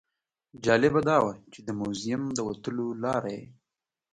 [0.63, 3.45] جالبه دا وه چې د موزیم د وتلو لاره یې.